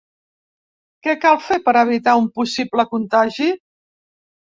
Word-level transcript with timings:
Què 1.09 1.15
cal 1.27 1.37
fer 1.49 1.59
per 1.69 1.75
evitar 1.83 2.17
un 2.25 2.29
possible 2.41 2.91
contagi? 2.97 3.55